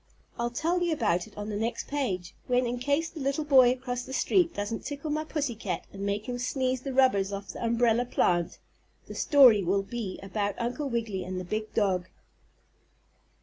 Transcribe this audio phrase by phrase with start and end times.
[0.39, 3.69] I'll tell you about it on the next page, when, in case the little boy
[3.71, 7.49] across the street doesn't tickle my pussy cat and make him sneeze the rubbers off
[7.49, 8.57] the umbrella plant,
[9.05, 12.07] the story will be about Uncle Wiggily and the big dog.